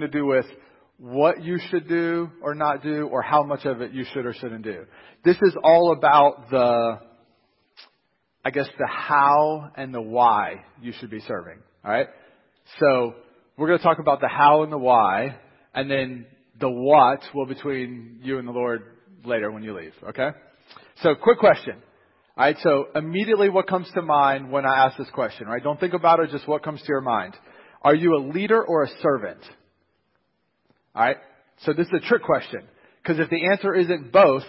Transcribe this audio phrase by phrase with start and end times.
[0.00, 0.46] to do with
[0.98, 4.32] what you should do or not do or how much of it you should or
[4.34, 4.84] shouldn't do.
[5.24, 7.00] This is all about the,
[8.44, 11.58] I guess the how and the why you should be serving.
[11.84, 12.06] Alright?
[12.78, 13.14] So,
[13.56, 15.36] we're going to talk about the how and the why,
[15.74, 16.26] and then
[16.60, 18.82] the what will between you and the Lord
[19.24, 19.94] later when you leave.
[20.10, 20.28] Okay?
[21.02, 21.82] So, quick question.
[22.38, 25.62] Alright, so immediately what comes to mind when I ask this question, right?
[25.62, 27.34] Don't think about it, just what comes to your mind.
[27.82, 29.40] Are you a leader or a servant?
[30.94, 31.16] Alright?
[31.64, 32.62] So this is a trick question.
[33.02, 34.44] Because if the answer isn't both,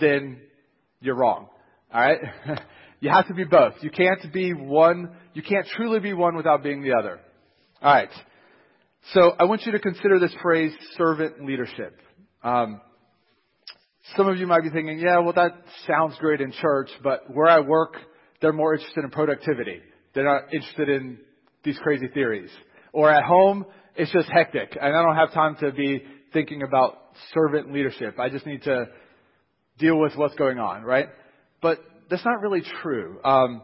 [0.00, 0.40] then
[1.00, 1.48] you're wrong.
[1.92, 2.18] Alright?
[3.00, 3.74] you have to be both.
[3.80, 7.20] You can't be one, you can't truly be one without being the other.
[7.82, 8.10] Alright.
[9.12, 11.98] So I want you to consider this phrase servant leadership.
[12.42, 12.80] Um,
[14.16, 15.52] some of you might be thinking, yeah, well that
[15.86, 17.94] sounds great in church, but where I work,
[18.40, 19.80] they're more interested in productivity.
[20.14, 21.18] They're not interested in
[21.64, 22.50] these crazy theories.
[22.92, 26.96] Or at home, it's just hectic and I don't have time to be thinking about
[27.34, 28.18] servant leadership.
[28.18, 28.88] I just need to
[29.78, 31.08] deal with what's going on, right?
[31.60, 33.18] But that's not really true.
[33.24, 33.62] Um,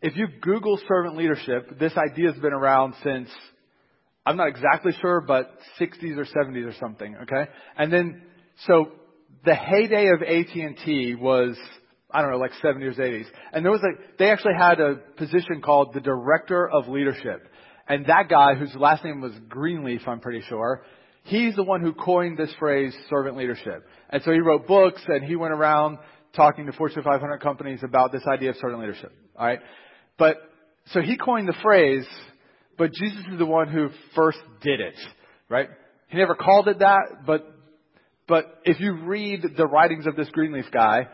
[0.00, 3.28] if you Google servant leadership, this idea has been around since,
[4.24, 7.50] I'm not exactly sure, but 60s or 70s or something, okay?
[7.76, 8.22] And then,
[8.66, 8.92] so
[9.44, 11.56] the heyday of AT&T was,
[12.10, 13.26] I don't know, like 70s or 80s.
[13.52, 17.48] And there was like, they actually had a position called the Director of Leadership.
[17.88, 20.82] And that guy, whose last name was Greenleaf, I'm pretty sure,
[21.24, 23.86] he's the one who coined this phrase, servant leadership.
[24.10, 25.98] And so he wrote books and he went around
[26.36, 29.12] talking to Fortune 500 companies about this idea of servant leadership.
[29.36, 29.60] Alright?
[30.18, 30.36] But,
[30.92, 32.06] so he coined the phrase,
[32.76, 34.94] but Jesus is the one who first did it.
[35.48, 35.68] Right?
[36.08, 37.46] He never called it that, but,
[38.26, 41.08] but if you read the writings of this Greenleaf guy,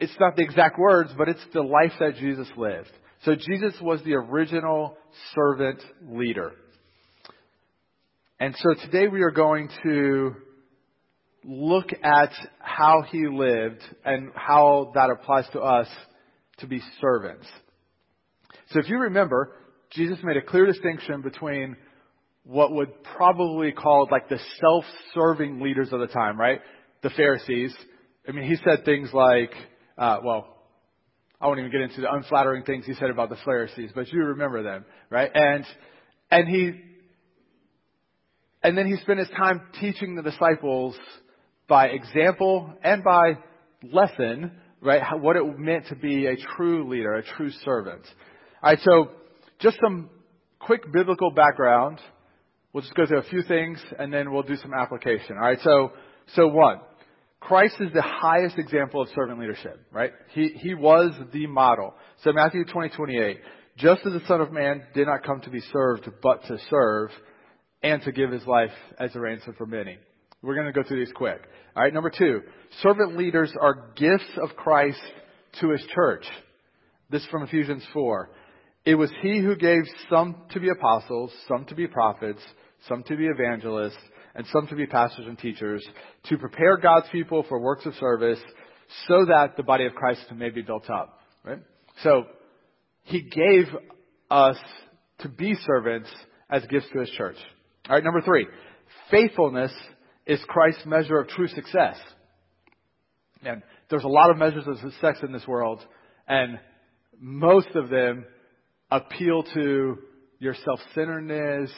[0.00, 2.90] it's not the exact words, but it's the life that Jesus lived.
[3.24, 4.96] So Jesus was the original
[5.34, 6.52] servant leader.
[8.40, 10.34] And so today we are going to
[11.44, 15.86] look at how he lived and how that applies to us
[16.58, 17.46] to be servants.
[18.70, 19.52] So if you remember,
[19.92, 21.76] Jesus made a clear distinction between
[22.42, 26.60] what would probably called like the self-serving leaders of the time, right?
[27.04, 27.72] The Pharisees.
[28.28, 29.52] I mean, he said things like,
[29.96, 30.51] uh, well,
[31.42, 34.22] I won't even get into the unflattering things he said about the Pharisees, but you
[34.22, 35.28] remember them, right?
[35.34, 35.64] And,
[36.30, 36.72] and he,
[38.62, 40.94] and then he spent his time teaching the disciples
[41.66, 43.38] by example and by
[43.82, 45.02] lesson, right?
[45.20, 48.02] What it meant to be a true leader, a true servant.
[48.62, 49.10] Alright, so
[49.58, 50.10] just some
[50.60, 51.98] quick biblical background.
[52.72, 55.34] We'll just go through a few things and then we'll do some application.
[55.34, 55.90] Alright, so,
[56.36, 56.78] so one.
[57.46, 60.12] Christ is the highest example of servant leadership, right?
[60.32, 61.94] He, he was the model.
[62.22, 63.38] So Matthew 20, 28,
[63.76, 67.10] just as the Son of Man did not come to be served, but to serve,
[67.82, 69.98] and to give his life as a ransom for many.
[70.40, 71.40] We're going to go through these quick.
[71.76, 72.42] Alright, number two,
[72.80, 75.00] servant leaders are gifts of Christ
[75.60, 76.24] to his church.
[77.10, 78.30] This is from Ephesians 4.
[78.84, 82.40] It was he who gave some to be apostles, some to be prophets,
[82.88, 83.98] some to be evangelists,
[84.34, 85.86] and some to be pastors and teachers
[86.24, 88.40] to prepare God's people for works of service
[89.08, 91.18] so that the body of Christ may be built up.
[91.44, 91.60] Right?
[92.02, 92.24] So,
[93.04, 93.64] He gave
[94.30, 94.56] us
[95.20, 96.08] to be servants
[96.50, 97.36] as gifts to His church.
[97.88, 98.46] Alright, number three.
[99.10, 99.72] Faithfulness
[100.26, 101.96] is Christ's measure of true success.
[103.44, 105.84] And there's a lot of measures of success in this world,
[106.28, 106.58] and
[107.18, 108.24] most of them
[108.90, 109.98] appeal to
[110.38, 111.70] your self-centeredness,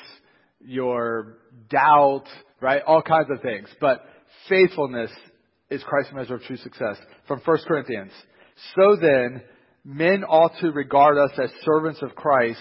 [0.64, 1.38] your
[1.68, 2.24] doubt,
[2.60, 2.82] right?
[2.86, 3.68] All kinds of things.
[3.80, 4.04] But
[4.48, 5.10] faithfulness
[5.70, 6.96] is Christ's measure of true success.
[7.26, 8.12] From 1 Corinthians.
[8.76, 9.42] So then,
[9.84, 12.60] men ought to regard us as servants of Christ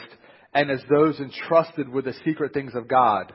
[0.53, 3.33] and as those entrusted with the secret things of God.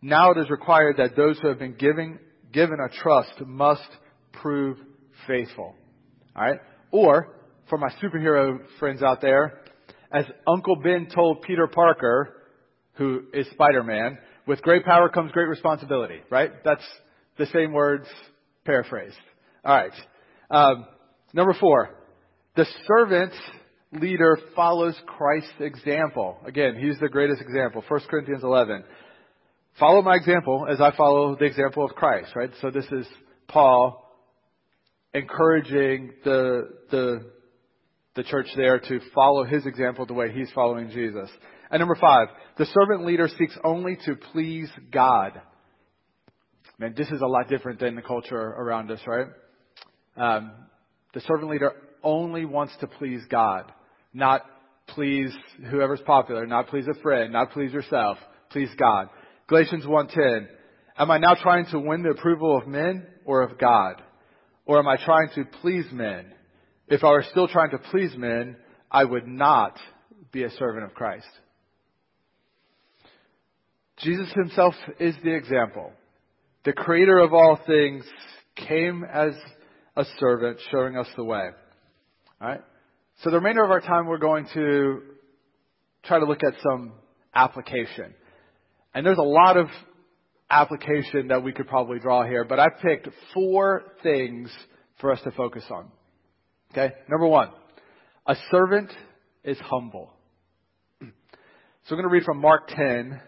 [0.00, 2.18] Now it is required that those who have been given,
[2.52, 3.88] given a trust must
[4.32, 4.78] prove
[5.26, 5.74] faithful.
[6.36, 6.60] Alright?
[6.90, 7.34] Or,
[7.68, 9.60] for my superhero friends out there,
[10.12, 12.37] as Uncle Ben told Peter Parker,
[12.98, 14.18] who is Spider-Man.
[14.46, 16.50] With great power comes great responsibility, right?
[16.64, 16.84] That's
[17.38, 18.06] the same words
[18.64, 19.16] paraphrased.
[19.64, 19.92] Alright.
[20.50, 20.86] Um,
[21.32, 21.94] number four.
[22.56, 23.32] The servant
[23.92, 26.38] leader follows Christ's example.
[26.44, 27.84] Again, he's the greatest example.
[27.86, 28.84] 1 Corinthians 11.
[29.78, 32.50] Follow my example as I follow the example of Christ, right?
[32.60, 33.06] So this is
[33.46, 34.04] Paul
[35.14, 37.30] encouraging the, the,
[38.16, 41.30] the church there to follow his example the way he's following Jesus.
[41.70, 45.40] And number five, the servant leader seeks only to please God.
[46.78, 49.26] Man, this is a lot different than the culture around us, right?
[50.16, 50.52] Um,
[51.12, 51.72] the servant leader
[52.02, 53.72] only wants to please God,
[54.14, 54.42] not
[54.88, 55.32] please
[55.70, 58.18] whoever's popular, not please a friend, not please yourself,
[58.50, 59.08] please God.
[59.48, 60.48] Galatians 1:10.
[60.96, 64.02] Am I now trying to win the approval of men or of God?
[64.66, 66.34] Or am I trying to please men?
[66.88, 68.56] If I were still trying to please men,
[68.90, 69.78] I would not
[70.32, 71.28] be a servant of Christ.
[74.00, 75.92] Jesus himself is the example.
[76.64, 78.04] The creator of all things
[78.56, 79.32] came as
[79.96, 81.50] a servant showing us the way.
[82.40, 82.62] Alright?
[83.22, 85.02] So the remainder of our time we're going to
[86.04, 86.92] try to look at some
[87.34, 88.14] application.
[88.94, 89.66] And there's a lot of
[90.50, 94.50] application that we could probably draw here, but I picked four things
[95.00, 95.90] for us to focus on.
[96.72, 96.94] Okay?
[97.08, 97.50] Number one,
[98.26, 98.90] a servant
[99.44, 100.12] is humble.
[101.84, 103.18] So I'm going to read from Mark 10,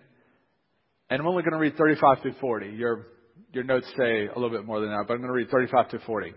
[1.11, 2.69] and I'm only going to read 35 to 40.
[2.69, 3.07] Your,
[3.53, 5.91] your notes say a little bit more than that, but I'm going to read 35
[5.91, 6.33] to 40.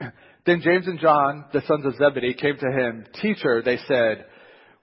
[0.46, 3.06] then James and John, the sons of Zebedee, came to him.
[3.22, 4.26] Teacher, they said,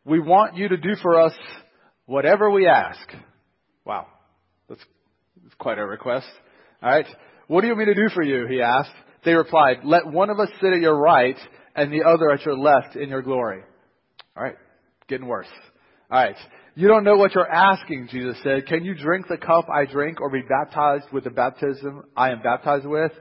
[0.04, 1.34] we want you to do for us
[2.08, 3.08] whatever we ask.
[3.86, 4.08] Wow.
[4.68, 4.82] That's,
[5.44, 6.28] that's quite a request.
[6.82, 7.08] Alright.
[7.48, 8.48] What do you mean to do for you?
[8.48, 8.92] He asked.
[9.24, 11.38] They replied, let one of us sit at your right
[11.76, 13.62] and the other at your left in your glory.
[14.36, 14.56] Alright.
[15.08, 15.48] Getting worse.
[16.12, 16.38] Alright.
[16.78, 18.68] You don't know what you're asking, Jesus said.
[18.68, 22.44] Can you drink the cup I drink or be baptized with the baptism I am
[22.44, 23.12] baptized with?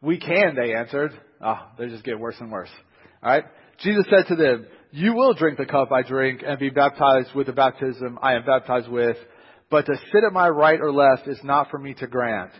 [0.00, 1.10] We can, they answered.
[1.40, 2.68] Ah, oh, they just get worse and worse.
[3.20, 3.46] Alright?
[3.80, 7.48] Jesus said to them, you will drink the cup I drink and be baptized with
[7.48, 9.16] the baptism I am baptized with,
[9.70, 12.52] but to sit at my right or left is not for me to grant.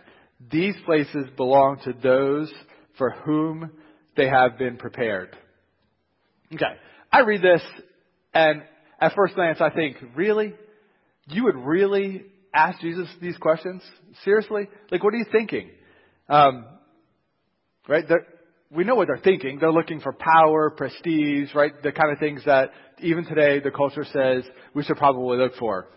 [0.51, 2.51] These places belong to those
[2.97, 3.71] for whom
[4.17, 5.33] they have been prepared.
[6.53, 6.75] Okay.
[7.09, 7.61] I read this
[8.33, 8.63] and
[8.99, 10.53] at first glance I think, really?
[11.27, 12.23] You would really
[12.53, 13.81] ask Jesus these questions?
[14.23, 14.67] Seriously?
[14.91, 15.69] Like what are you thinking?
[16.27, 16.65] Um,
[17.87, 18.05] right?
[18.07, 18.25] They're,
[18.71, 19.57] we know what they're thinking.
[19.59, 21.71] They're looking for power, prestige, right?
[21.81, 22.69] The kind of things that
[23.01, 24.43] even today the culture says
[24.73, 25.87] we should probably look for.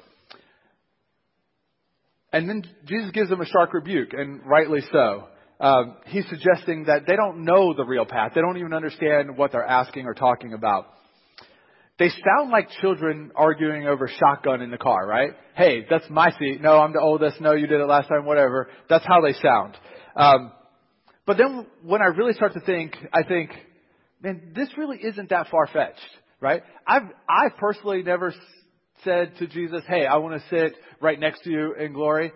[2.32, 5.28] And then Jesus gives them a stark rebuke, and rightly so.
[5.60, 8.32] Um, he's suggesting that they don't know the real path.
[8.34, 10.86] They don't even understand what they're asking or talking about.
[12.02, 15.34] They sound like children arguing over shotgun in the car, right?
[15.54, 16.60] Hey, that's my seat.
[16.60, 17.40] No, I'm the oldest.
[17.40, 18.24] No, you did it last time.
[18.24, 18.70] Whatever.
[18.88, 19.76] That's how they sound.
[20.16, 20.50] Um,
[21.26, 23.50] but then when I really start to think, I think,
[24.20, 26.00] man, this really isn't that far fetched,
[26.40, 26.64] right?
[26.88, 28.34] I've, I've personally never
[29.04, 32.32] said to Jesus, hey, I want to sit right next to you in glory.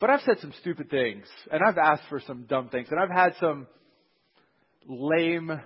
[0.00, 3.08] But I've said some stupid things, and I've asked for some dumb things, and I've
[3.08, 3.68] had some
[4.86, 5.62] lame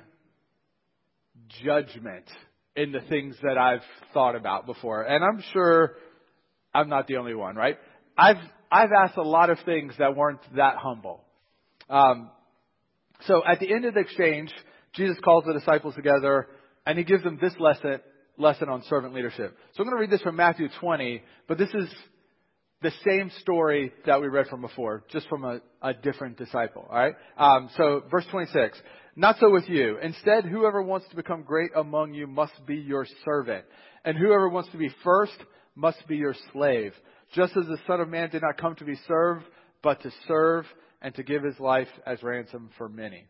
[1.64, 2.26] judgment
[2.76, 3.82] in the things that I've
[4.14, 5.02] thought about before.
[5.02, 5.96] And I'm sure
[6.74, 7.76] I'm not the only one, right?
[8.16, 8.36] I've,
[8.70, 11.22] I've asked a lot of things that weren't that humble.
[11.90, 12.30] Um,
[13.26, 14.52] so at the end of the exchange,
[14.94, 16.48] Jesus calls the disciples together
[16.86, 18.00] and he gives them this lesson,
[18.36, 19.56] lesson on servant leadership.
[19.74, 21.88] So I'm going to read this from Matthew 20, but this is
[22.82, 26.86] the same story that we read from before, just from a, a different disciple.
[26.90, 27.14] All right.
[27.36, 28.78] Um, so verse 26.
[29.14, 29.98] Not so with you.
[30.02, 33.64] Instead, whoever wants to become great among you must be your servant,
[34.04, 35.36] and whoever wants to be first
[35.74, 36.92] must be your slave.
[37.34, 39.44] Just as the Son of Man did not come to be served,
[39.82, 40.66] but to serve
[41.00, 43.26] and to give his life as ransom for many.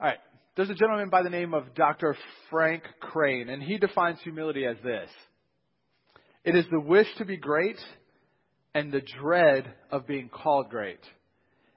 [0.00, 0.18] All right.
[0.56, 2.16] There's a gentleman by the name of Dr.
[2.48, 5.10] Frank Crane, and he defines humility as this
[6.44, 7.78] it is the wish to be great
[8.74, 11.00] and the dread of being called great.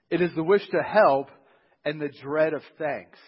[0.09, 1.29] It is the wish to help
[1.85, 3.19] and the dread of thanks.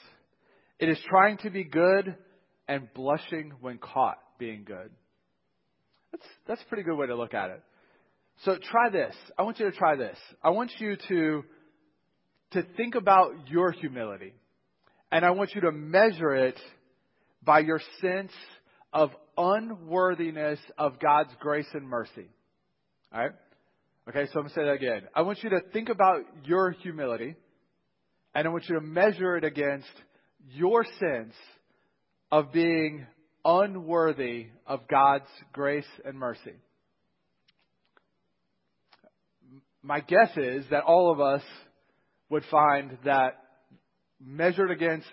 [0.80, 2.16] It is trying to be good
[2.68, 4.90] and blushing when caught being good.
[6.12, 7.62] That's, that's a pretty good way to look at it.
[8.44, 9.16] So try this.
[9.38, 10.18] I want you to try this.
[10.44, 11.44] I want you to,
[12.52, 14.34] to think about your humility.
[15.12, 16.60] And I want you to measure it
[17.44, 18.32] by your sense
[18.94, 22.28] of unworthiness of God's grace and mercy.
[23.14, 23.32] Alright?
[24.08, 25.02] Okay, so I'm going to say that again.
[25.16, 27.36] I want you to think about your humility,
[28.36, 29.88] and I want you to measure it against
[30.52, 31.34] your sense
[32.32, 33.08] of being
[33.46, 36.54] unworthy of God's grace and mercy.
[39.82, 41.42] my guess is that all of us
[42.30, 43.38] would find that
[44.24, 45.08] measured against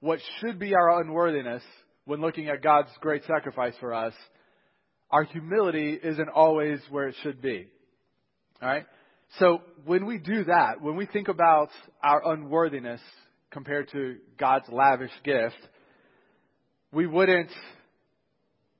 [0.00, 1.62] what should be our unworthiness
[2.04, 4.14] when looking at God's great sacrifice for us,
[5.10, 7.68] our humility isn't always where it should be.
[8.62, 8.86] Alright?
[9.38, 11.70] So when we do that, when we think about
[12.02, 13.00] our unworthiness
[13.50, 15.56] compared to God's lavish gift,
[16.92, 17.50] we wouldn't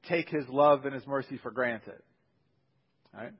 [0.08, 2.00] take His love and His mercy for granted.
[3.14, 3.32] Alright?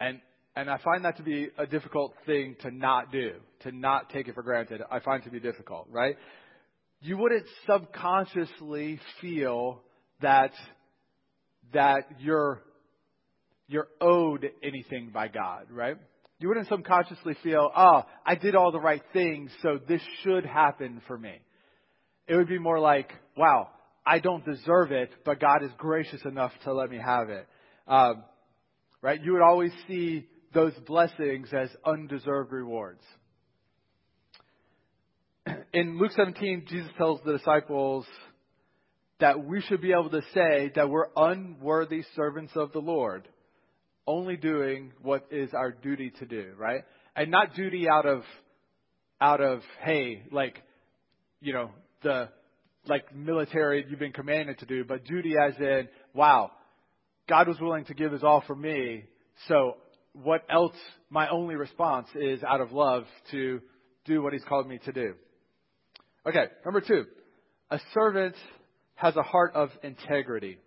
[0.00, 0.20] And
[0.54, 4.28] and I find that to be a difficult thing to not do, to not take
[4.28, 4.82] it for granted.
[4.90, 6.16] I find it to be difficult, right?
[7.02, 9.82] You wouldn't subconsciously feel
[10.20, 10.52] that,
[11.72, 12.62] that you're
[13.68, 15.96] you're owed anything by God, right?
[16.38, 21.00] You wouldn't subconsciously feel, oh, I did all the right things, so this should happen
[21.06, 21.34] for me.
[22.26, 23.68] It would be more like, wow,
[24.04, 27.46] I don't deserve it, but God is gracious enough to let me have it.
[27.88, 28.24] Um,
[29.00, 29.22] right?
[29.22, 33.02] You would always see those blessings as undeserved rewards.
[35.72, 38.04] In Luke 17, Jesus tells the disciples
[39.20, 43.26] that we should be able to say that we're unworthy servants of the Lord
[44.06, 46.84] only doing what is our duty to do, right?
[47.16, 48.22] And not duty out of
[49.18, 50.60] out of hey, like
[51.40, 51.70] you know,
[52.02, 52.28] the
[52.86, 56.50] like military you've been commanded to do, but duty as in, wow,
[57.28, 59.04] God was willing to give his all for me,
[59.48, 59.76] so
[60.12, 60.74] what else
[61.08, 63.60] my only response is out of love to
[64.04, 65.14] do what he's called me to do.
[66.26, 67.04] Okay, number two.
[67.70, 68.36] A servant
[68.94, 70.58] has a heart of integrity.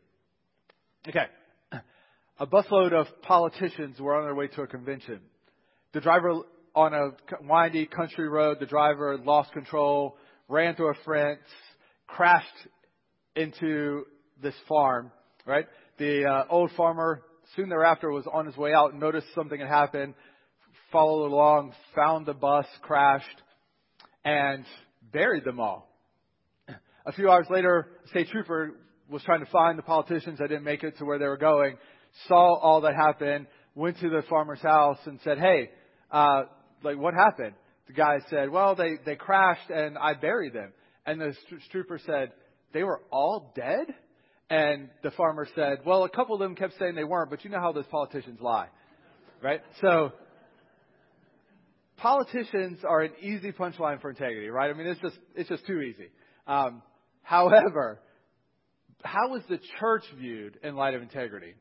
[1.08, 1.28] Okay,
[2.40, 5.20] a busload of politicians were on their way to a convention.
[5.94, 6.42] The driver
[6.76, 10.18] on a windy country road, the driver lost control,
[10.50, 11.40] ran through a fence,
[12.08, 12.48] crashed
[13.36, 14.06] into
[14.42, 15.12] this farm,
[15.46, 15.66] right?
[15.98, 17.22] The uh, old farmer
[17.56, 20.16] soon thereafter was on his way out noticed something had happened,
[20.92, 23.42] followed along, found the bus, crashed,
[24.26, 24.66] and
[25.12, 25.90] buried them all.
[27.06, 28.72] A few hours later, a state trooper
[29.10, 31.78] was trying to find the politicians that didn't make it to where they were going,
[32.28, 35.70] saw all that happened, went to the farmer's house and said, "Hey,
[36.12, 36.44] uh,
[36.82, 37.54] like what happened?"
[37.88, 40.74] The guy said, "Well, they they crashed and I buried them."
[41.06, 41.36] And the
[41.72, 42.32] trooper said,
[42.74, 43.94] "They were all dead?"
[44.50, 47.52] And the farmer said, "Well, a couple of them kept saying they weren't, but you
[47.52, 48.70] know how those politicians lie,
[49.44, 50.14] right?" So
[51.98, 54.70] politicians are an easy punchline for integrity, right?
[54.70, 56.10] I mean, it's just it's just too easy.
[56.48, 56.82] Um,
[57.22, 58.00] however,
[59.04, 61.56] how is the church viewed in light of integrity?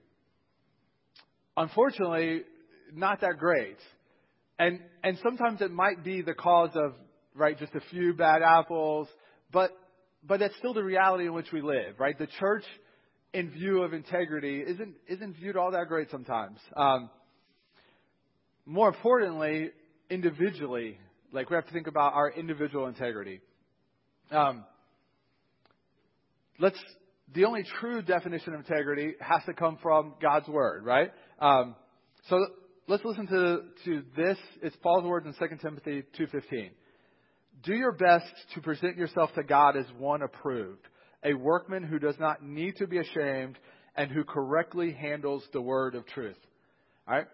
[1.57, 2.43] unfortunately,
[2.93, 3.77] not that great.
[4.59, 6.95] And, and sometimes it might be the cause of,
[7.35, 9.09] right, just a few bad apples,
[9.53, 9.71] but,
[10.27, 12.19] but that's still the reality in which we live, right?
[12.19, 12.65] The church,
[13.33, 16.59] in view of integrity, isn't, isn't viewed all that great sometimes.
[16.77, 17.11] Um,
[18.65, 19.71] more importantly,
[20.11, 20.99] individually,
[21.33, 23.41] like we have to think about our individual integrity.
[24.31, 24.65] Um,
[26.59, 26.79] let's
[27.35, 31.11] the only true definition of integrity has to come from God's word, right?
[31.41, 31.75] Um,
[32.29, 32.47] so
[32.87, 34.39] let's listen to, to this.
[34.63, 36.71] It's Paul's words in 2 Timothy 2.15.
[37.65, 40.87] Do your best to present yourself to God as one approved,
[41.25, 43.59] a workman who does not need to be ashamed
[43.97, 46.37] and who correctly handles the word of truth.
[47.09, 47.27] All right?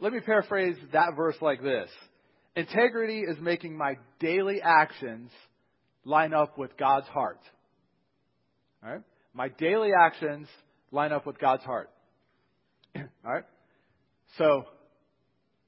[0.00, 1.88] Let me paraphrase that verse like this.
[2.58, 5.30] Integrity is making my daily actions
[6.04, 7.38] line up with God's heart.
[8.82, 9.02] All right?
[9.32, 10.48] My daily actions
[10.90, 11.88] line up with God's heart.
[12.96, 13.44] All right?
[14.38, 14.64] So,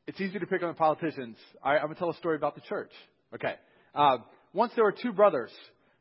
[0.08, 1.36] it's easy to pick on the politicians.
[1.64, 2.90] Right, I'm going to tell a story about the church.
[3.36, 3.54] Okay.
[3.94, 5.52] Um, once there were two brothers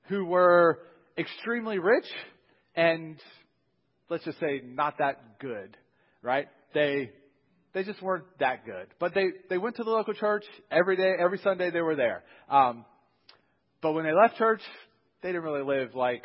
[0.08, 0.80] who were
[1.20, 2.08] extremely rich
[2.74, 3.20] and,
[4.10, 5.78] let's just say, not that good,
[6.24, 6.48] right?
[6.74, 7.12] They,
[7.74, 8.88] they just weren't that good.
[9.00, 12.24] But they, they went to the local church every day, every Sunday they were there.
[12.50, 12.86] Um,
[13.82, 14.62] but when they left church,
[15.22, 16.24] they didn't really live like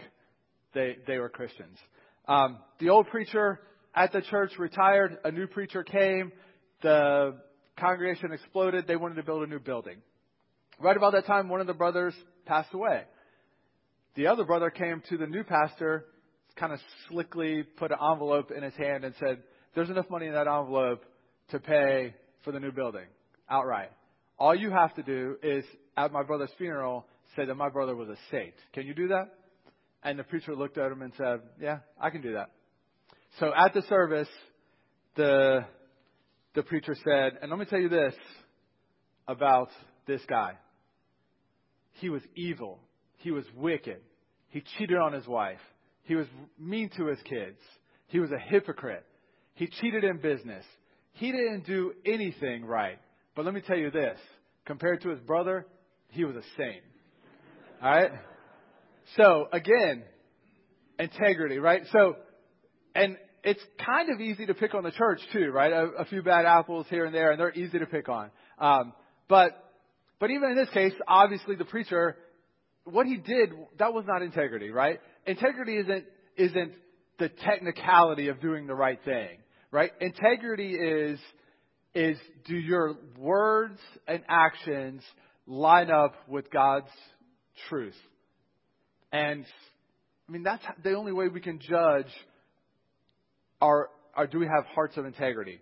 [0.72, 1.78] they, they were Christians.
[2.26, 3.60] Um, the old preacher
[3.94, 5.18] at the church retired.
[5.24, 6.32] A new preacher came.
[6.82, 7.36] The
[7.78, 8.86] congregation exploded.
[8.86, 9.98] They wanted to build a new building.
[10.80, 12.14] Right about that time, one of the brothers
[12.46, 13.02] passed away.
[14.16, 16.06] The other brother came to the new pastor,
[16.56, 19.42] kind of slickly put an envelope in his hand and said,
[19.74, 21.04] There's enough money in that envelope
[21.50, 23.06] to pay for the new building
[23.48, 23.90] outright.
[24.38, 25.64] All you have to do is,
[25.96, 28.54] at my brother's funeral, say that my brother was a saint.
[28.72, 29.34] Can you do that?
[30.02, 32.50] And the preacher looked at him and said, Yeah, I can do that.
[33.40, 34.28] So at the service,
[35.16, 35.64] the,
[36.54, 38.14] the preacher said, And let me tell you this
[39.26, 39.68] about
[40.06, 40.54] this guy.
[41.92, 42.80] He was evil.
[43.18, 44.00] He was wicked.
[44.48, 45.60] He cheated on his wife.
[46.02, 46.26] He was
[46.58, 47.58] mean to his kids.
[48.08, 49.04] He was a hypocrite.
[49.54, 50.64] He cheated in business.
[51.14, 52.99] He didn't do anything right.
[53.35, 54.18] But let me tell you this
[54.64, 55.66] compared to his brother,
[56.09, 56.83] he was a saint.
[57.83, 58.11] All right?
[59.16, 60.04] So again,
[60.99, 61.83] integrity, right?
[61.92, 62.16] So,
[62.94, 65.73] and it's kind of easy to pick on the church too, right?
[65.73, 68.30] A, a few bad apples here and there, and they're easy to pick on.
[68.59, 68.92] Um,
[69.28, 69.50] but,
[70.18, 72.16] but even in this case, obviously the preacher,
[72.85, 75.00] what he did, that was not integrity, right?
[75.26, 76.04] Integrity isn't,
[76.37, 76.73] isn't
[77.18, 79.38] the technicality of doing the right thing,
[79.75, 79.90] right?
[80.00, 81.19] Integrity is,
[81.97, 82.16] is
[82.47, 85.02] do your words and actions
[85.49, 86.87] line up with God's
[87.69, 87.97] truth?
[89.11, 89.45] And
[90.28, 92.07] I mean, that's the only way we can judge
[93.61, 95.59] our, our do we have hearts of integrity.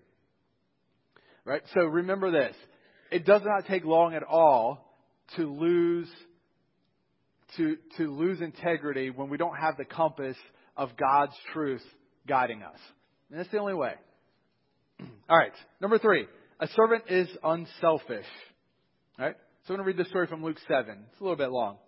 [1.47, 1.63] Right?
[1.73, 2.55] So remember this.
[3.11, 4.95] It does not take long at all
[5.37, 6.09] to lose
[7.57, 10.37] to, to lose integrity when we don't have the compass
[10.77, 11.83] of God's truth
[12.27, 12.79] guiding us.
[13.33, 13.95] And that's the only way.
[15.29, 15.55] All right.
[15.81, 16.27] Number three.
[16.61, 18.27] A servant is unselfish.
[19.19, 19.37] All right.
[19.67, 21.07] So I'm going to read this story from Luke 7.
[21.11, 21.79] It's a little bit long.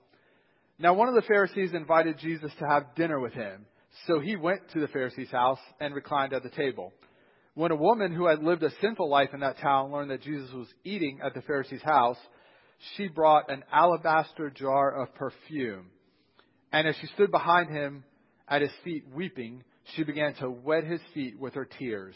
[0.78, 3.66] Now, one of the Pharisees invited Jesus to have dinner with him.
[4.06, 6.92] So he went to the Pharisee's house and reclined at the table.
[7.52, 10.50] When a woman who had lived a sinful life in that town learned that Jesus
[10.52, 12.18] was eating at the Pharisee's house,
[12.96, 15.90] she brought an alabaster jar of perfume.
[16.72, 18.02] And as she stood behind him
[18.48, 19.62] at his feet weeping,
[19.95, 22.14] she began to wet his feet with her tears.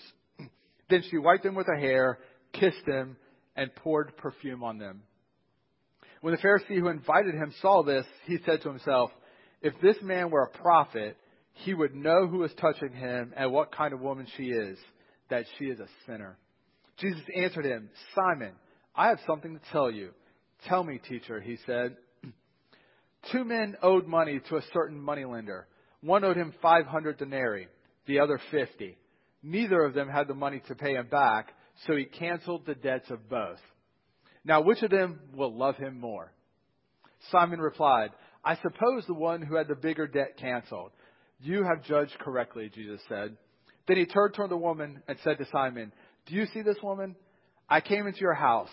[0.90, 2.18] then she wiped them with her hair,
[2.52, 3.16] kissed them,
[3.56, 5.02] and poured perfume on them.
[6.20, 9.10] When the Pharisee who invited him saw this, he said to himself,
[9.62, 11.16] If this man were a prophet,
[11.52, 14.78] he would know who is touching him and what kind of woman she is,
[15.30, 16.36] that she is a sinner.
[16.98, 18.52] Jesus answered him, Simon,
[18.94, 20.10] I have something to tell you.
[20.68, 21.96] Tell me, teacher, he said.
[23.32, 25.66] Two men owed money to a certain moneylender.
[26.00, 27.68] One owed him 500 denarii,
[28.06, 28.96] the other 50.
[29.42, 31.52] Neither of them had the money to pay him back,
[31.86, 33.60] so he canceled the debts of both.
[34.44, 36.32] Now, which of them will love him more?
[37.30, 38.10] Simon replied,
[38.44, 40.92] I suppose the one who had the bigger debt canceled.
[41.40, 43.36] You have judged correctly, Jesus said.
[43.86, 45.92] Then he turned toward the woman and said to Simon,
[46.26, 47.16] Do you see this woman?
[47.68, 48.70] I came into your house.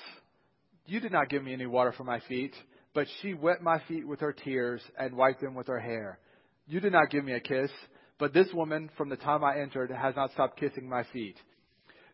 [0.85, 2.53] You did not give me any water for my feet,
[2.93, 6.19] but she wet my feet with her tears and wiped them with her hair.
[6.67, 7.69] You did not give me a kiss,
[8.17, 11.37] but this woman, from the time I entered, has not stopped kissing my feet.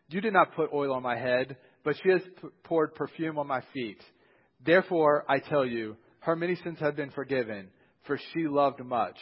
[0.08, 2.20] You did not put oil on my head, but she has
[2.64, 4.02] poured perfume on my feet.
[4.64, 7.68] Therefore, I tell you, her many sins have been forgiven,
[8.06, 9.16] for she loved much.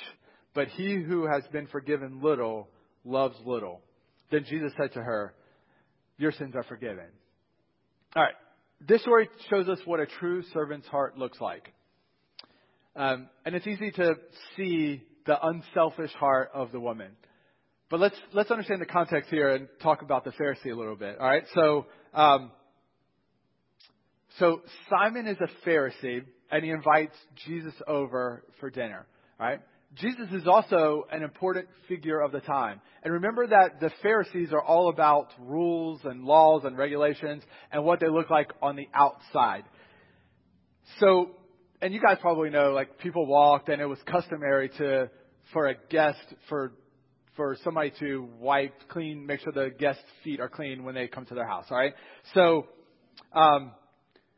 [0.55, 2.69] But he who has been forgiven little
[3.05, 3.81] loves little.
[4.31, 5.35] Then Jesus said to her,
[6.19, 7.07] Your sins are forgiven.
[8.17, 8.35] All right.
[8.87, 11.73] This story shows us what a true servant's heart looks like.
[12.97, 14.15] Um, and it's easy to
[14.57, 17.13] see the unselfish heart of the woman.
[17.91, 21.19] But let's let's understand the context here and talk about the Pharisee a little bit.
[21.19, 22.53] All right, so um,
[24.39, 29.07] so Simon is a Pharisee and he invites Jesus over for dinner.
[29.39, 29.61] Right?
[29.97, 32.81] Jesus is also an important figure of the time.
[33.03, 37.99] And remember that the Pharisees are all about rules and laws and regulations and what
[37.99, 39.65] they look like on the outside.
[41.01, 41.31] So,
[41.83, 45.11] and you guys probably know, like people walked and it was customary to,
[45.53, 46.73] for a guest, for,
[47.37, 51.27] for somebody to wipe, clean, make sure the guest's feet are clean when they come
[51.27, 51.95] to their house, alright?
[52.35, 52.67] So,
[53.33, 53.73] um,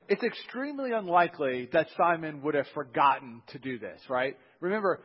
[0.09, 4.37] it's extremely unlikely that Simon would have forgotten to do this, right?
[4.61, 5.01] Remember,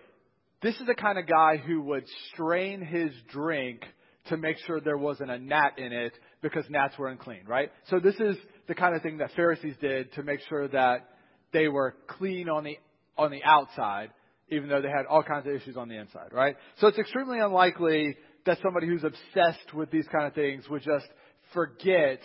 [0.62, 3.84] this is the kind of guy who would strain his drink
[4.30, 7.71] to make sure there wasn't a gnat in it because gnats were unclean, right?
[7.89, 8.36] So this is
[8.67, 11.08] the kind of thing that Pharisees did to make sure that
[11.53, 12.77] they were clean on the
[13.17, 14.12] on the outside,
[14.49, 16.55] even though they had all kinds of issues on the inside, right?
[16.79, 21.07] So it's extremely unlikely that somebody who's obsessed with these kind of things would just
[21.53, 22.19] forget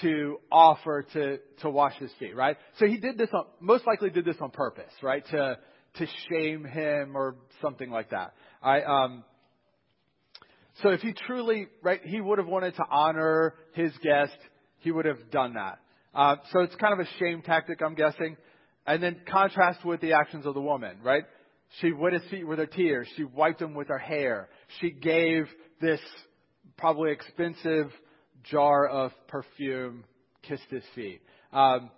[0.00, 2.56] to offer to to wash his feet, right?
[2.78, 5.24] So he did this on most likely did this on purpose, right?
[5.30, 5.58] To
[5.94, 8.32] to shame him or something like that.
[8.62, 9.24] I um
[10.82, 14.36] so if he truly right he would have wanted to honor his guest,
[14.78, 15.78] he would have done that.
[16.14, 18.36] Uh, so it's kind of a shame tactic, I'm guessing.
[18.86, 21.24] And then contrast with the actions of the woman, right?
[21.80, 23.08] She wet his feet with her tears.
[23.16, 24.48] She wiped them with her hair.
[24.80, 25.46] She gave
[25.80, 26.00] this
[26.76, 27.90] probably expensive
[28.44, 30.04] jar of perfume,
[30.42, 31.22] kissed his feet.
[31.52, 31.90] Um,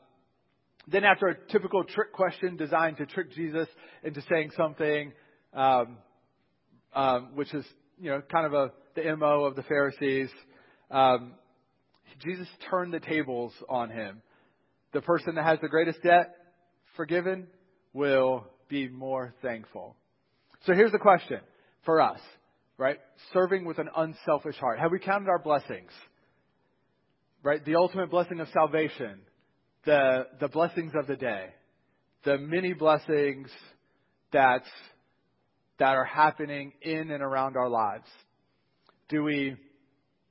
[0.86, 3.68] then, after a typical trick question designed to trick Jesus
[4.02, 5.12] into saying something,
[5.54, 5.96] um,
[6.94, 7.64] um, which is
[7.98, 10.28] you know kind of a the mo of the Pharisees,
[10.90, 11.32] um,
[12.24, 14.22] Jesus turned the tables on him.
[14.92, 16.34] The person that has the greatest debt
[16.96, 17.46] forgiven
[17.92, 19.96] will be more thankful.
[20.66, 21.40] So here's the question
[21.84, 22.20] for us,
[22.78, 22.98] right?
[23.32, 24.78] Serving with an unselfish heart.
[24.78, 25.90] Have we counted our blessings?
[27.42, 27.62] Right?
[27.64, 29.20] The ultimate blessing of salvation
[29.84, 31.48] the, the blessings of the day,
[32.24, 33.48] the many blessings
[34.32, 34.62] that,
[35.78, 38.06] that are happening in and around our lives.
[39.08, 39.56] Do we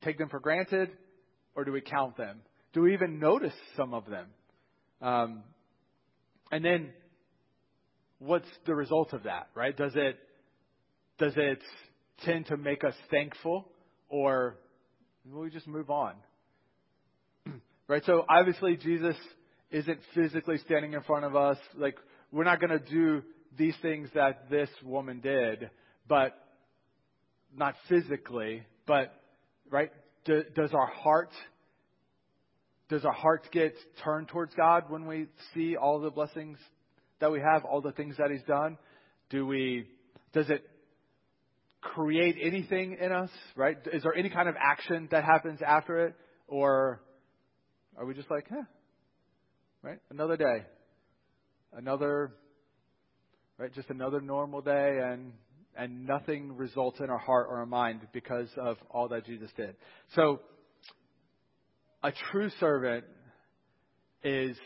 [0.04, 0.90] take them for granted
[1.56, 2.42] or do we count them?
[2.74, 4.28] Do we even notice some of them?
[5.02, 5.44] Um,
[6.52, 6.90] and then
[8.20, 9.76] what's the result of that, right?
[9.76, 10.18] Does it,
[11.20, 11.60] does it
[12.24, 13.68] tend to make us thankful
[14.10, 14.58] or
[15.30, 16.14] will we just move on?
[17.88, 18.04] right?
[18.06, 19.16] So obviously Jesus
[19.72, 21.58] isn't physically standing in front of us.
[21.76, 21.96] Like,
[22.32, 23.24] we're not going to do
[23.58, 25.70] these things that this woman did,
[26.08, 26.38] but
[27.56, 29.14] not physically, but,
[29.70, 29.92] right?
[30.26, 31.32] Do, does our heart
[32.90, 36.60] does our hearts get turned towards God when we see all the blessings
[37.20, 38.78] that we have, all the things that He's done?
[39.30, 39.88] Do we,
[40.34, 40.64] does it
[41.82, 43.78] create anything in us, right?
[43.92, 46.16] Is there any kind of action that happens after it?
[46.48, 47.02] Or
[47.98, 48.64] are we just like, eh,
[49.82, 50.00] right?
[50.12, 50.64] Another day.
[51.76, 52.32] Another,
[53.58, 53.74] right?
[53.74, 55.34] Just another normal day and,
[55.78, 59.76] and nothing results in our heart or our mind because of all that Jesus did.
[60.16, 60.40] So,
[62.04, 63.06] a true servant
[64.24, 64.58] is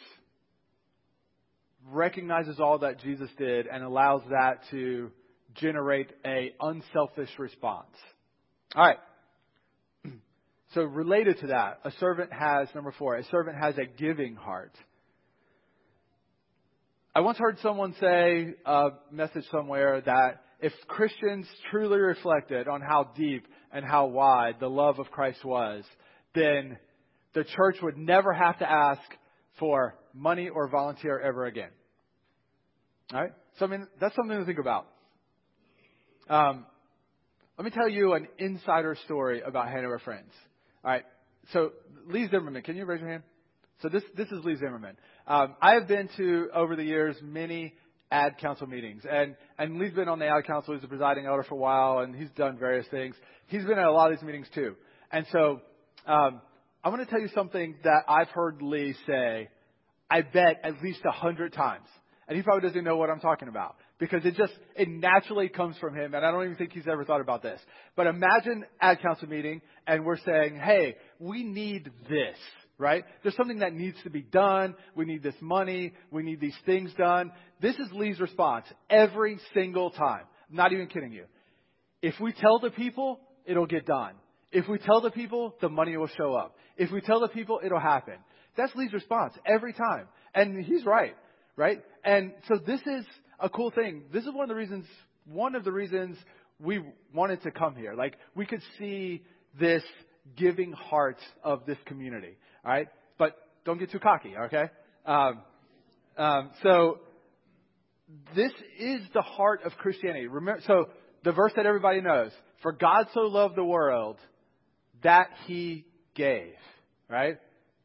[1.90, 5.12] recognizes all that Jesus did and allows that to
[5.56, 7.96] generate a unselfish response.
[8.76, 9.00] All right.
[10.74, 14.74] So related to that, a servant has number 4, a servant has a giving heart.
[17.16, 23.12] I once heard someone say a message somewhere that if Christians truly reflected on how
[23.16, 25.84] deep and how wide the love of Christ was,
[26.34, 26.78] then
[27.34, 29.02] the church would never have to ask
[29.60, 31.70] for money or volunteer ever again.
[33.14, 33.32] All right?
[33.60, 34.88] So, I mean, that's something to think about.
[36.30, 36.66] Um,
[37.58, 40.32] let me tell you an insider story about Hanover Friends.
[40.84, 41.06] All right.
[41.54, 41.72] So,
[42.08, 43.24] Lee Zimmerman, can you raise your hand?
[43.82, 44.98] So, this, this is Lee Zimmerman.
[45.28, 47.74] Um, I have been to, over the years, many
[48.12, 49.04] ad council meetings.
[49.10, 50.74] And, and Lee's been on the ad council.
[50.74, 53.16] He's a presiding elder for a while, and he's done various things.
[53.48, 54.76] He's been at a lot of these meetings, too.
[55.12, 55.62] And so,
[56.06, 56.42] um,
[56.84, 59.50] I want to tell you something that I've heard Lee say,
[60.10, 61.88] I bet, at least a hundred times.
[62.28, 65.78] And he probably doesn't know what I'm talking about because it just, it naturally comes
[65.78, 66.14] from him.
[66.14, 67.60] And I don't even think he's ever thought about this.
[67.96, 72.38] But imagine ad council meeting and we're saying, hey, we need this,
[72.78, 73.04] right?
[73.24, 74.76] There's something that needs to be done.
[74.96, 75.94] We need this money.
[76.12, 77.32] We need these things done.
[77.62, 80.24] This is Lee's response every single time.
[80.50, 81.26] I'm not even kidding you.
[82.02, 84.14] If we tell the people, it'll get done.
[84.52, 86.56] If we tell the people, the money will show up.
[86.78, 88.16] If we tell the people, it'll happen.
[88.56, 90.08] That's Lee's response every time.
[90.34, 91.16] And he's right
[91.58, 91.84] right?
[92.06, 93.06] And so this is
[93.40, 94.04] a cool thing.
[94.14, 94.86] This is one of the reasons,
[95.26, 96.18] one of the reasons
[96.60, 96.82] we
[97.14, 97.94] wanted to come here.
[97.94, 99.24] Like, we could see
[99.60, 99.84] this
[100.38, 102.38] giving heart of this community,
[102.68, 102.88] all right?
[103.18, 104.66] But don't get too cocky, okay?
[105.06, 105.42] Um,
[106.18, 107.00] um, so,
[108.36, 110.28] this is the heart of Christianity.
[110.28, 110.90] Remember, so
[111.24, 114.18] the verse that everybody knows: "For God so loved the world
[115.04, 116.54] that He gave."
[117.10, 117.38] Right?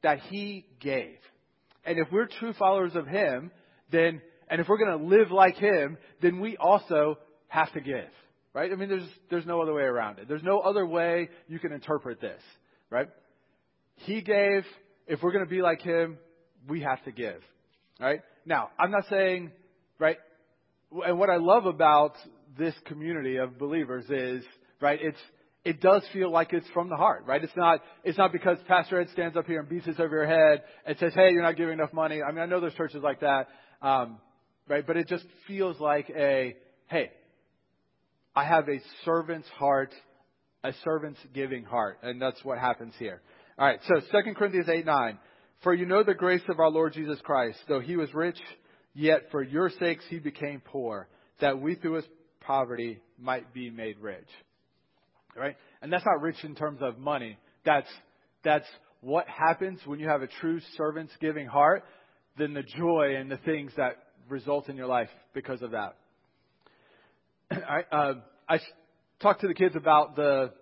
[0.03, 1.17] That He gave.
[1.85, 3.53] And if we're true followers of Him,
[3.91, 7.19] then, and if we're going to live like Him, then we also
[7.49, 8.11] have to give.
[8.55, 8.71] Right?
[8.73, 10.29] I mean, there's, there's no other way around it.
[10.29, 12.41] There's no other way you can interpret this.
[12.91, 13.09] Right?
[13.97, 14.65] He gave.
[15.07, 16.19] If we're going to be like Him,
[16.69, 17.43] we have to give.
[18.01, 18.21] Right?
[18.45, 19.53] Now, I'm not saying,
[19.99, 20.19] right?
[21.07, 22.15] And what I love about
[22.59, 24.45] this community of believers is,
[24.81, 25.19] right, it's,
[25.65, 27.43] it does feel like it's from the heart, right?
[27.43, 30.27] It's not, it's not because Pastor Ed stands up here and beats us over your
[30.27, 32.21] head and says, hey, you're not giving enough money.
[32.23, 33.49] I mean, I know there's churches like that.
[33.81, 34.19] Um,
[34.69, 34.87] right?
[34.87, 36.57] But it just feels like a,
[36.89, 37.11] hey,
[38.35, 39.95] I have a servant's heart,
[40.65, 41.99] a servant's giving heart.
[42.03, 43.21] And that's what happens here.
[43.59, 43.81] All right.
[43.87, 45.19] So 2 Corinthians 8, 9.
[45.63, 48.39] For you know the grace of our Lord Jesus Christ, though he was rich,
[48.95, 51.09] yet for your sakes he became poor,
[51.41, 52.05] that we through his
[52.41, 54.29] poverty might be made rich.
[55.37, 55.57] All right?
[55.81, 57.39] And that's not rich in terms of money.
[57.65, 57.89] That's,
[58.43, 58.67] that's
[59.01, 61.85] what happens when you have a true servant's giving heart
[62.39, 63.97] then the joy and the things that
[64.29, 65.97] result in your life because of that.
[67.51, 68.15] I, uh,
[68.49, 68.59] I
[69.21, 70.53] talked to the kids about the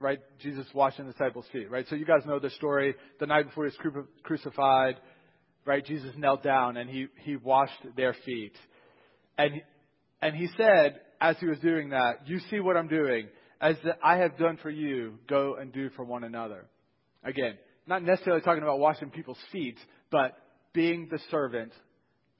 [0.00, 1.70] right Jesus washing the disciples' feet.
[1.70, 2.94] Right, so you guys know the story.
[3.20, 4.96] The night before he was crucified,
[5.64, 5.84] right?
[5.84, 8.54] Jesus knelt down and he he washed their feet,
[9.38, 9.62] and
[10.22, 13.28] and he said as he was doing that, "You see what I'm doing."
[13.58, 16.66] As I have done for you, go and do for one another.
[17.24, 17.56] Again,
[17.86, 19.78] not necessarily talking about washing people's feet,
[20.10, 20.36] but
[20.74, 21.72] being the servant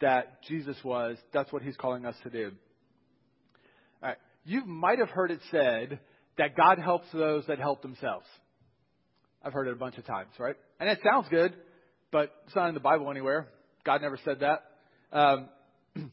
[0.01, 2.53] that Jesus was, that's what he's calling us to do.
[4.03, 4.19] All right.
[4.45, 6.01] You might have heard it said
[6.38, 8.27] that God helps those that help themselves.
[9.42, 10.57] I've heard it a bunch of times, right?
[10.81, 11.55] And it sounds good,
[12.11, 13.49] but it's not in the Bible anywhere.
[13.85, 14.64] God never said that.
[15.12, 15.49] Um,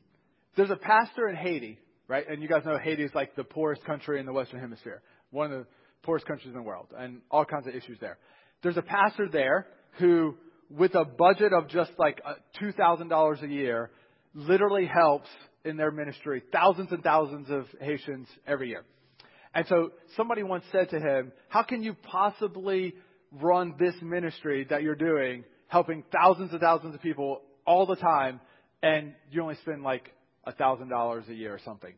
[0.56, 2.26] there's a pastor in Haiti, right?
[2.30, 5.52] And you guys know Haiti is like the poorest country in the Western Hemisphere, one
[5.52, 5.68] of the
[6.04, 8.18] poorest countries in the world, and all kinds of issues there.
[8.62, 9.68] There's a pastor there
[10.00, 10.36] who
[10.70, 13.92] with a budget of just like uh, $2,000 a year,
[14.34, 15.30] literally helps
[15.64, 18.84] in their ministry thousands and thousands of Haitians every year.
[19.54, 22.96] And so somebody once said to him, How can you possibly
[23.32, 28.40] run this ministry that you're doing, helping thousands and thousands of people all the time,
[28.82, 30.12] and you only spend like
[30.48, 31.94] $1,000 a year or something?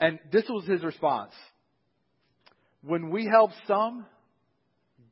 [0.00, 1.32] And this was his response.
[2.82, 4.06] When we help some,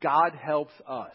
[0.03, 1.15] God helps us.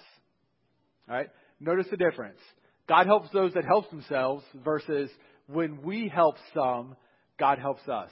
[1.09, 1.29] All right?
[1.59, 2.39] Notice the difference.
[2.87, 5.09] God helps those that help themselves versus
[5.47, 6.95] when we help some,
[7.39, 8.09] God helps us,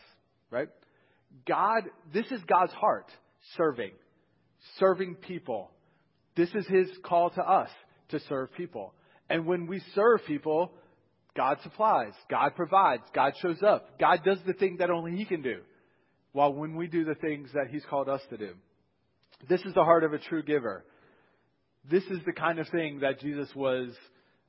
[0.52, 0.68] right?
[1.48, 3.12] God, this is God's heart,
[3.58, 3.92] serving,
[4.80, 5.72] serving people.
[6.36, 7.70] This is His call to us
[8.10, 8.94] to serve people.
[9.30, 10.72] And when we serve people,
[11.36, 15.42] God supplies, God provides, God shows up, God does the thing that only He can
[15.42, 15.62] do.
[16.32, 18.54] While when we do the things that He's called us to do.
[19.50, 20.86] This is the heart of a true giver.
[21.90, 23.90] This is the kind of thing that Jesus was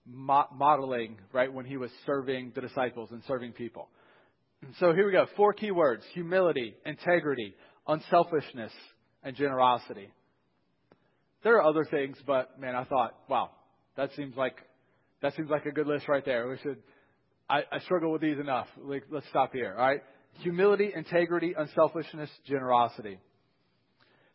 [0.06, 3.88] mo- modeling, right, when He was serving the disciples and serving people.
[4.78, 5.26] So here we go.
[5.36, 7.54] Four key words humility, integrity,
[7.86, 8.72] unselfishness,
[9.22, 10.08] and generosity.
[11.42, 13.50] There are other things, but man, I thought, wow,
[13.96, 14.56] that seems like
[15.22, 16.48] that seems like a good list right there.
[16.48, 16.78] We should.
[17.48, 18.66] I, I struggle with these enough.
[18.76, 19.74] Like, let's stop here.
[19.78, 20.02] All right.
[20.40, 23.18] Humility, integrity, unselfishness, generosity.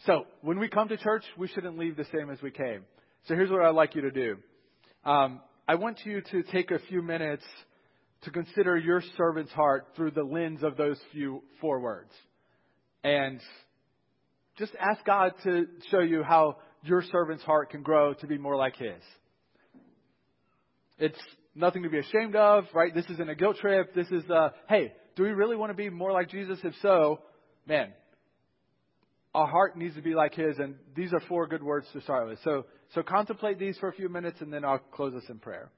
[0.06, 2.86] So when we come to church, we shouldn't leave the same as we came.
[3.28, 4.38] So here's what I'd like you to do.
[5.06, 7.44] Um, I want you to take a few minutes
[8.24, 12.12] to consider your servant's heart through the lens of those few four words.
[13.04, 13.42] And
[14.58, 18.56] just ask God to show you how your servant's heart can grow to be more
[18.56, 19.02] like His.
[21.00, 21.20] It's
[21.56, 22.94] nothing to be ashamed of, right?
[22.94, 23.94] This isn't a guilt trip.
[23.96, 26.60] This is, uh, hey, do we really want to be more like Jesus?
[26.64, 27.22] If so,
[27.68, 27.92] man,
[29.34, 32.28] our heart needs to be like His, and these are four good words to start
[32.28, 32.40] with.
[32.44, 35.72] So, so contemplate these for a few minutes, and then I'll close us in prayer.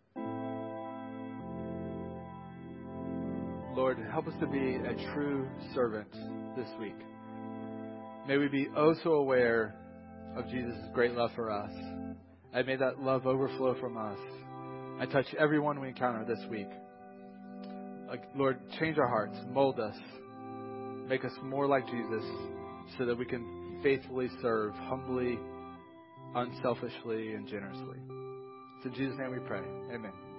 [3.76, 6.12] Lord, help us to be a true servant
[6.56, 6.96] this week.
[8.28, 9.76] May we be oh so aware
[10.36, 11.72] of Jesus' great love for us.
[12.54, 14.20] And may that love overflow from us.
[15.00, 16.68] I touch everyone we encounter this week.
[18.12, 19.96] Uh, Lord, change our hearts, mold us,
[21.08, 22.24] make us more like Jesus
[22.98, 25.40] so that we can faithfully serve humbly,
[26.36, 27.98] unselfishly, and generously.
[28.78, 29.64] It's in Jesus' name we pray.
[29.92, 30.33] Amen.